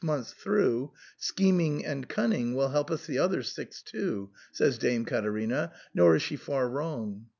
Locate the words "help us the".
2.69-3.19